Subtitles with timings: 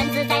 [0.00, 0.39] 段子在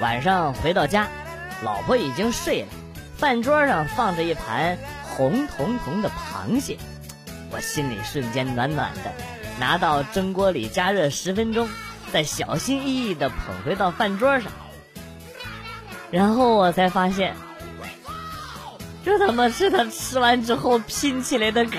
[0.00, 1.08] 晚上回到家，
[1.62, 2.68] 老婆已经睡了，
[3.18, 6.78] 饭桌上放着一盘红彤彤的螃蟹，
[7.50, 9.12] 我心里瞬间暖暖的。
[9.58, 11.68] 拿到蒸锅里加热十分钟，
[12.10, 14.50] 再小心翼翼的捧回到饭桌上，
[16.10, 17.34] 然后我才发现，
[19.04, 21.70] 这他妈是他吃完之后拼起来的壳。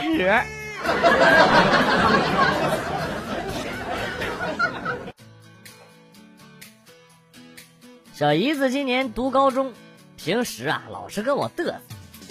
[8.22, 9.73] 小姨子今年读高中，
[10.16, 11.73] 平时啊老是跟我嘚瑟。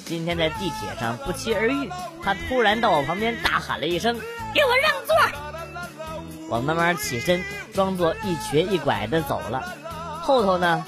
[0.07, 1.91] 今天在地铁上不期而遇，
[2.23, 4.17] 她突然到我旁边大喊了一声
[4.55, 5.17] ：“给我让座！”
[6.49, 7.43] 我慢慢起身，
[7.75, 9.75] 装作一瘸一拐的走了。
[10.23, 10.85] 后头呢，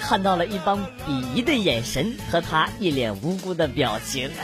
[0.00, 4.28] 看到了一帮鄙夷的眼神和她一脸无辜的表情。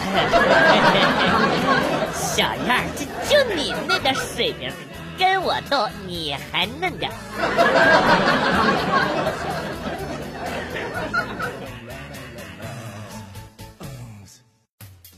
[2.15, 4.71] 小样儿，就就你那点水平，
[5.19, 7.11] 跟我斗你还嫩点。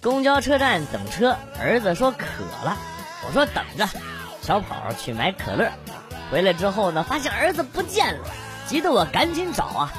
[0.03, 2.27] 公交车站等车，儿子说渴
[2.63, 2.77] 了，
[3.27, 3.89] 我说等着，
[4.43, 5.71] 小跑去买可乐。
[6.31, 8.27] 回来之后呢，发现儿子不见了，
[8.67, 9.91] 急得我赶紧找啊。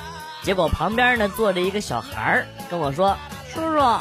[0.44, 3.18] 结果旁边呢坐着一个小孩儿，跟我说
[3.52, 4.00] ：“叔叔，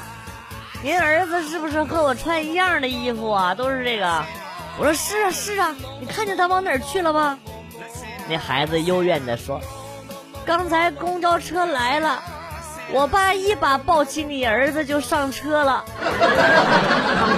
[0.83, 3.55] 您儿子是不是和我穿一样的衣服啊？
[3.55, 4.23] 都是这个。”
[4.79, 7.39] 我说：“是啊，是啊，你看见他往哪儿去了吗？”
[8.29, 9.61] 那孩子幽怨地说
[10.45, 12.23] ：“刚才公交车来了。”
[12.93, 15.83] 我爸一把抱起你儿子就上车了，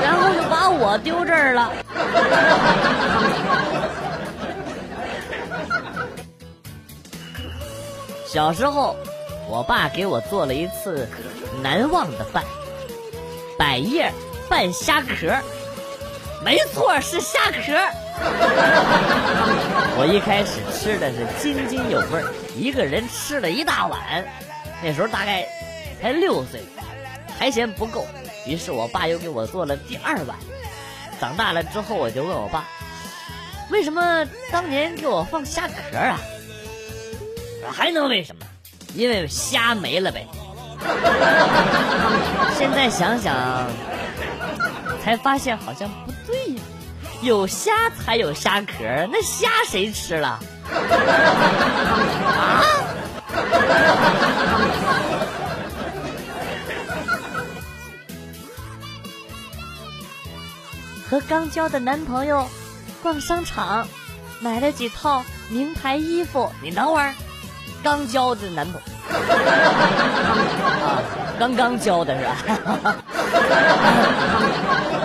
[0.02, 1.72] 然后就把我丢这儿了。
[8.26, 8.96] 小时候，
[9.48, 11.08] 我爸给我做了一次
[11.62, 12.42] 难忘的饭——
[13.56, 14.12] 百叶
[14.48, 15.32] 拌虾壳。
[16.46, 17.58] 没错，是虾壳。
[19.98, 22.22] 我一开始吃的是津津有味，
[22.54, 24.24] 一个人吃了一大碗。
[24.80, 25.44] 那时候大概
[26.00, 26.62] 才六岁，
[27.36, 28.06] 还嫌不够，
[28.46, 30.36] 于是我爸又给我做了第二碗。
[31.20, 32.64] 长大了之后，我就问我爸，
[33.72, 36.16] 为什么当年给我放虾壳啊？
[37.72, 38.46] 还能为什么？
[38.94, 40.24] 因为虾没了呗。
[42.56, 43.34] 现在想想，
[45.06, 46.60] 才发现好像不对呀，
[47.22, 48.72] 有虾才有虾壳，
[49.12, 50.40] 那虾谁吃了？
[52.26, 52.64] 啊？
[61.08, 62.44] 和刚交的男朋友
[63.00, 63.86] 逛商场，
[64.40, 66.50] 买了几套名牌衣服。
[66.60, 67.14] 你等会儿，
[67.80, 68.80] 刚交的男朋友
[70.84, 71.00] 啊，
[71.38, 72.96] 刚刚交的是吧？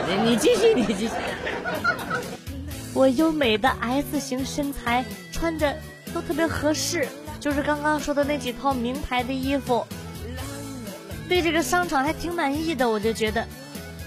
[0.07, 1.11] 你 你继续，你继续。
[2.93, 5.73] 我优美的 S 型身材，穿着
[6.13, 7.07] 都特别合适。
[7.39, 9.83] 就是刚刚说的那几套名牌的衣服，
[11.27, 12.87] 对这个商场还挺满意的。
[12.87, 13.43] 我就觉得，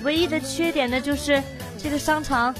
[0.03, 1.43] 唯一的缺点呢，就是
[1.83, 2.55] 这个商场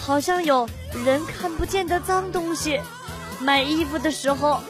[0.00, 0.68] 好像有
[1.04, 2.80] 人看不见的脏东西。
[3.38, 4.60] 买衣服的时候，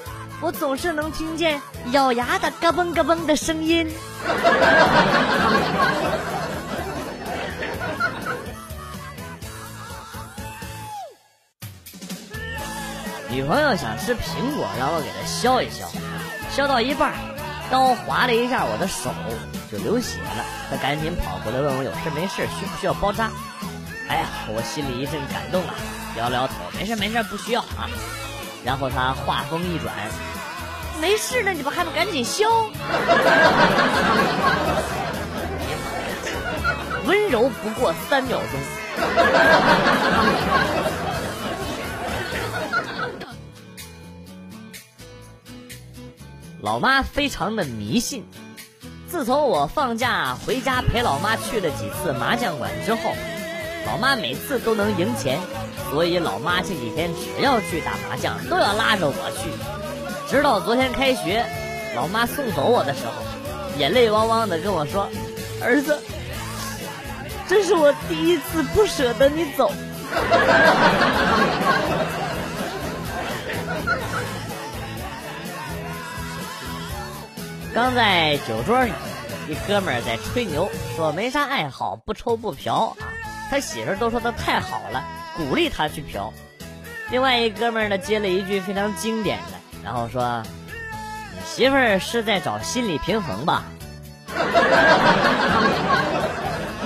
[0.42, 1.58] 我总是能听见
[1.92, 3.88] 咬牙的嘎嘣嘎嘣的声音。
[13.36, 15.84] 女朋友想吃苹果，让我给她削一削，
[16.50, 17.12] 削到一半，
[17.70, 19.10] 刀划了一下我的手，
[19.70, 20.42] 就流血了。
[20.70, 23.30] 她赶紧跑过来问我有事没事，需不需要包扎？
[24.08, 25.74] 哎呀，我心里一阵感动啊，
[26.16, 27.90] 摇了摇头，没事没事，不需要啊。
[28.64, 29.92] 然后她话锋一转，
[30.98, 32.48] 没事呢，你不还不赶紧削？
[37.04, 38.58] 温柔不过三秒钟。
[46.66, 48.26] 老妈非常的迷信，
[49.08, 53.14] 自从我放假回家陪老妈去了几次麻将馆之后，
[53.86, 55.38] 老妈每次都能赢钱，
[55.92, 59.48] 所以老妈这几天只要去打麻将都要拉着我去。
[60.28, 61.46] 直到昨天开学，
[61.94, 63.12] 老妈送走我的时候，
[63.78, 65.08] 眼泪汪汪的跟我说
[65.62, 66.00] ：“儿子，
[67.46, 69.70] 这是我第一次不舍得你走。”
[77.76, 78.96] 刚在酒桌上，
[79.50, 83.12] 一哥们儿在吹牛，说没啥爱好，不抽不嫖啊。
[83.50, 85.04] 他媳妇儿都说他太好了，
[85.36, 86.32] 鼓励他去嫖。
[87.10, 90.42] 另外一哥们儿呢接了一句非常经典的，然后说
[91.36, 93.64] ：“你媳妇儿是在找心理平衡吧？”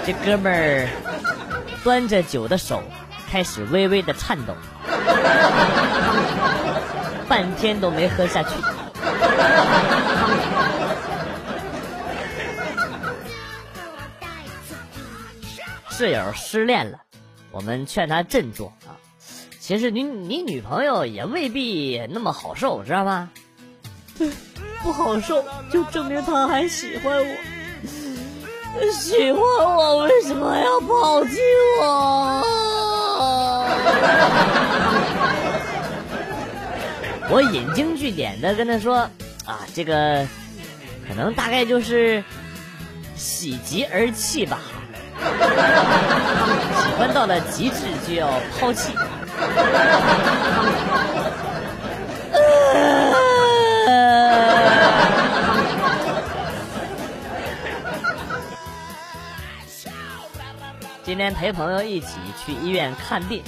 [0.04, 0.88] 这哥们儿
[1.84, 2.82] 端着酒的手
[3.30, 4.56] 开始微微的颤抖，
[7.28, 8.48] 半天都没喝下去。
[16.00, 17.02] 室友失恋了，
[17.50, 18.96] 我们劝他振作啊。
[19.58, 23.28] 其实你你女朋友也未必那么好受，知道吗？
[24.82, 27.26] 不好受就证明他还喜欢我。
[28.94, 31.36] 喜欢我为什么要抛弃
[31.82, 32.42] 我？
[37.28, 39.00] 我引经据典的跟他说
[39.44, 40.26] 啊，这个
[41.06, 42.24] 可能大概就是
[43.14, 44.60] 喜极而泣吧。
[45.20, 47.76] 喜欢到了极致
[48.06, 48.28] 就要
[48.58, 48.92] 抛弃。
[61.02, 63.42] 今天陪朋友一起去医院看病，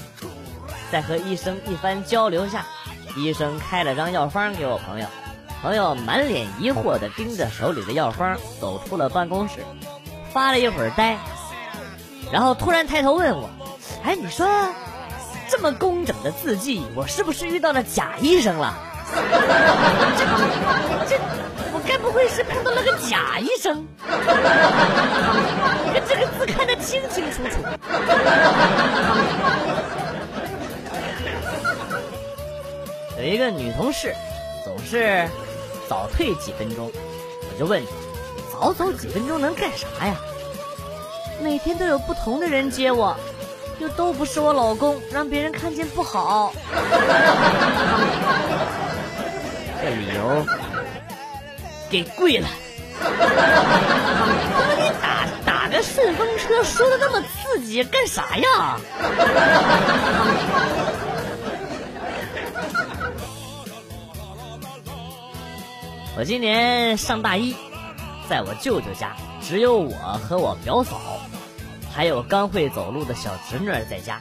[0.90, 2.66] 在和医生一番交流下，
[3.16, 5.06] 医生开了张药方给我朋友。
[5.62, 9.64] 朋友满脸疑惑的盯着手里的药方，走出了办公室，
[10.32, 11.16] 发了一会儿呆，
[12.32, 13.50] 然后突然抬头问我
[14.02, 14.48] ：“哎，你说？”
[15.50, 18.74] 这么工整的字迹，我是不是遇到了假医生了？
[20.16, 20.24] 这
[21.06, 21.20] 这，
[21.74, 23.86] 我该不会是碰到了个假医生？
[25.84, 27.58] 你看这个字看得清清楚楚。
[33.20, 34.14] 有一个女同事，
[34.64, 35.28] 总是
[35.86, 37.90] 早退几分钟，我就问她：
[38.58, 40.16] 早走几分钟能干啥呀？
[41.42, 43.16] 每天都有不同的人接我。
[43.78, 46.52] 又都不是我老公，让别人看见不好。
[49.82, 50.46] 这理由
[51.90, 52.46] 给跪了。
[53.00, 58.78] 怎么你打打个顺风车说的那么刺激，干啥呀？
[66.16, 67.56] 我今年上大一，
[68.28, 69.94] 在我舅舅家，只有我
[70.28, 71.00] 和我表嫂。
[71.94, 74.18] 还有刚会走路的小侄女在家。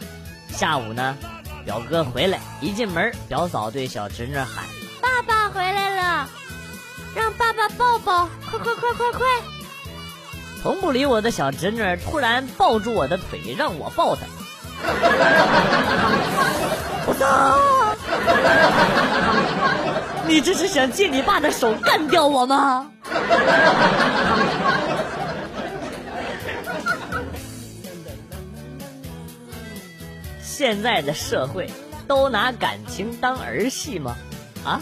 [0.50, 1.16] 下午呢，
[1.66, 4.66] 表哥回来，一进门，表嫂对小侄女喊
[5.02, 6.28] ：“爸爸回来了，
[7.16, 9.26] 让爸爸抱抱，快快快快快！”
[10.62, 14.22] 从不理我的小侄女突然抱住我的腿，让我抱她。
[17.08, 17.58] 我操！
[20.28, 22.92] 你这是想借你爸的手干掉我吗？
[30.62, 31.68] 现在的社会
[32.08, 34.16] 都拿感情当儿戏吗？
[34.64, 34.80] 啊！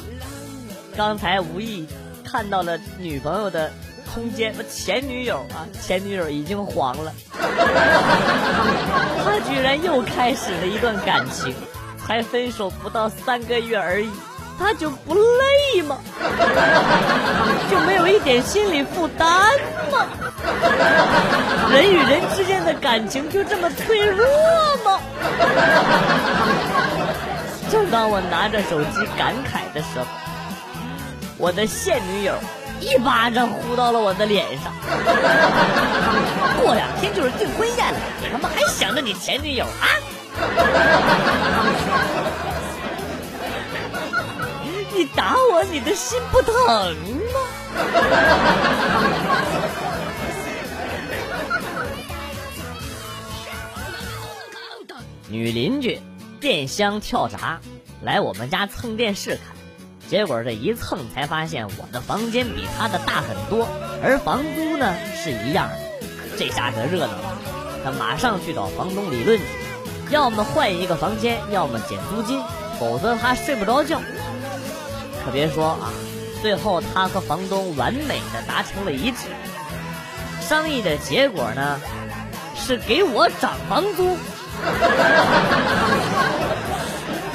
[0.97, 1.87] 刚才无意
[2.21, 3.71] 看到了女朋友的
[4.13, 11.55] 空间，前女友啊，前女友已经黄了，他居然又开始了一段感情，
[12.05, 14.09] 才分手不到三个月而已，
[14.59, 15.97] 他就不累吗？
[17.71, 19.28] 就没有一点心理负担
[19.89, 20.06] 吗？
[21.71, 24.28] 人与人之间的感情就这么脆弱
[24.83, 24.99] 吗？
[27.71, 30.06] 正当我拿着手机感慨的时候，
[31.37, 32.33] 我的现女友
[32.81, 34.73] 一巴掌呼到了我的脸上。
[36.61, 39.87] 过两天就是订婚宴了，你他妈还想着你前女友啊？
[44.99, 47.39] 你打我，你的心不疼吗？
[55.29, 56.01] 女邻居
[56.41, 57.61] 电箱跳闸，
[58.01, 59.56] 来我们家蹭电视看，
[60.09, 63.69] 结果这一蹭才发现我的房间比她的大很多，
[64.03, 65.79] 而房租呢是一样的，
[66.37, 67.37] 这下可热闹了。
[67.85, 69.45] 她马上去找房东理论去，
[70.09, 72.44] 要么换一个房间，要么减租金，
[72.77, 74.01] 否则她睡不着觉。
[75.23, 75.92] 可别说啊，
[76.42, 79.28] 最后他和房东完美的达成了一致，
[80.42, 81.80] 商议的结果呢
[82.56, 84.18] 是给我涨房租。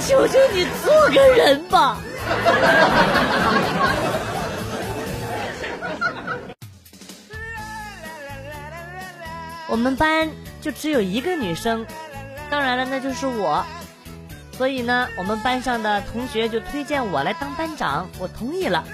[0.06, 1.96] 求求你做个人吧！
[9.66, 10.28] 我们班
[10.60, 11.86] 就只有一个女生，
[12.50, 13.64] 当然了，那就是我。
[14.56, 18.84] 所以呢，我们班上的同学就推荐我来当班长，我同意了。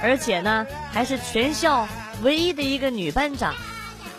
[0.00, 1.88] 而且呢，还是全校
[2.22, 3.52] 唯一的一个女班长。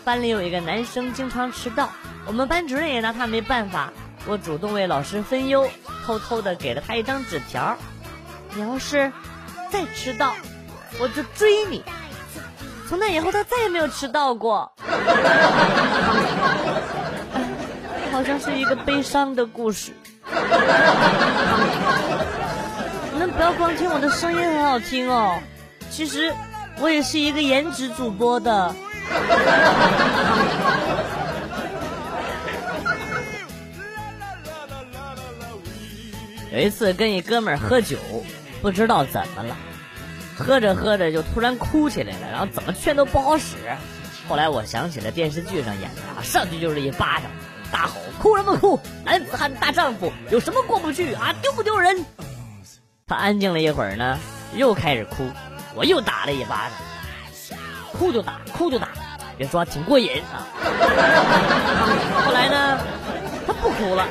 [0.04, 1.88] 班里有一个男生经常迟到，
[2.26, 3.90] 我们班主任也拿他没办法。
[4.26, 5.66] 我主动为老师分忧，
[6.04, 7.74] 偷偷的给了他一张纸条
[8.54, 9.10] ：“你要是
[9.70, 10.34] 再迟到，
[10.98, 11.82] 我就追你。”
[12.88, 14.70] 从那以后，他再也没有迟到过。
[18.12, 19.94] 好像是一个悲伤的故事。
[23.12, 25.38] 你们不要光听我的声音很好听哦，
[25.90, 26.32] 其实
[26.78, 28.74] 我也是一个颜值主播的。
[36.52, 37.96] 有一次跟一哥们儿喝酒，
[38.60, 39.56] 不知道怎么了，
[40.36, 43.54] 喝着喝着就突然哭起来了，然后怎么劝都不好使。
[44.28, 47.30] 后来我想起了电视剧上演的，啊，上去就是一巴掌，
[47.70, 48.78] 大吼：“哭什么哭？
[49.04, 51.34] 男子汉大丈夫，有什么过不去啊？
[51.40, 52.04] 丢不丢人？”
[53.06, 54.18] 他安静了一会儿呢，
[54.54, 55.28] 又开始哭，
[55.74, 56.70] 我又打了一巴
[57.48, 57.58] 掌，
[57.92, 58.88] 哭就打，哭就打，
[59.36, 60.46] 别说挺过瘾啊。
[62.24, 62.78] 后来呢，
[63.46, 64.06] 他不哭了，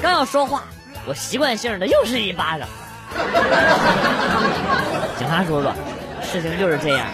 [0.00, 0.62] 刚要说话。
[1.06, 2.68] 我习惯性的又是一巴掌。
[5.18, 5.70] 警察叔叔，
[6.22, 7.06] 事情就是这样，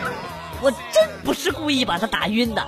[0.60, 2.62] 我真不是故意把他打晕的。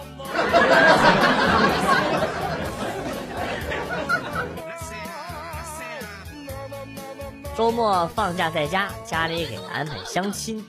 [7.56, 10.62] 周末放假在家，家里给安排相亲，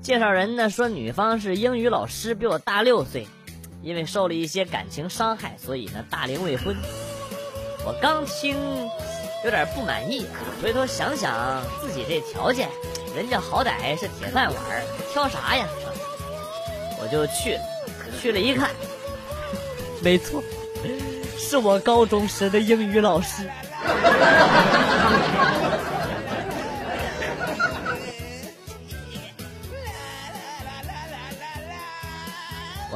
[0.00, 3.26] 介绍人呢说女方是英语老师，比我大六岁，
[3.82, 6.76] 因为受了一些感情伤害，所以呢大龄未婚。
[7.84, 8.56] 我刚听。
[9.44, 10.26] 有点不满意，
[10.60, 12.68] 回头想想自己这条件，
[13.14, 14.56] 人家好歹是铁饭碗，
[15.12, 15.64] 挑啥呀？
[17.00, 17.60] 我就去了，
[18.20, 18.70] 去了一看，
[20.02, 20.42] 没错，
[21.36, 23.48] 是我高中时的英语老师。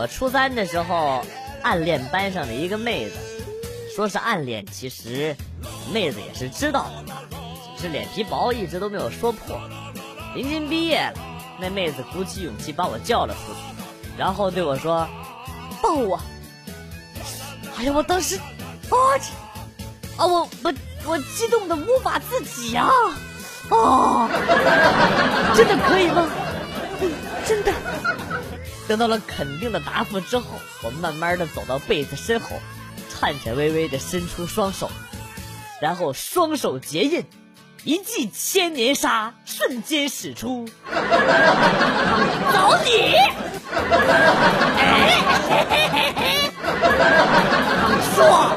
[0.02, 1.24] 我初三的时候
[1.62, 3.14] 暗恋班上的一个妹子，
[3.94, 5.36] 说是暗恋，其实。
[5.92, 7.14] 妹子也是知道的，
[7.76, 9.60] 只是脸皮薄，一直都没有说破。
[10.34, 11.14] 临近毕业了，
[11.60, 13.58] 那妹子鼓起勇气把我叫了出去，
[14.18, 15.06] 然后对我说
[15.80, 16.18] ：“抱我。”
[17.78, 18.98] 哎呀，我当时，啊，
[20.16, 20.74] 啊，我我
[21.06, 22.90] 我激动的无法自己啊！
[23.70, 24.28] 啊，
[25.54, 26.28] 真的可以吗？
[27.46, 27.72] 真的。
[28.88, 30.46] 得到了肯定的答复之后，
[30.82, 32.60] 我慢慢的走到被子身后，
[33.08, 34.90] 颤颤巍巍的伸出双手。
[35.80, 37.24] 然后双手结印，
[37.84, 40.68] 一记千年杀瞬间使出，
[42.52, 43.16] 走你！
[48.14, 48.56] 爽！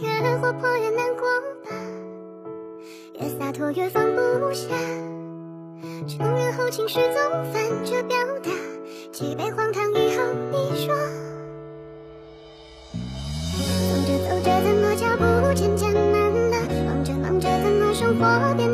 [0.00, 1.26] 越活泼越难过
[1.64, 1.70] 吧，
[3.18, 4.68] 越洒脱越放不下，
[6.06, 8.50] 承认后情绪总反着表达，
[9.12, 10.94] 几杯荒唐以后你说，
[12.92, 16.56] 走着走着怎么脚步渐渐慢了？
[16.86, 18.54] 忙着忙着怎么生活？
[18.56, 18.69] 变